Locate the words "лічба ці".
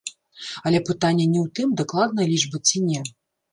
2.33-2.85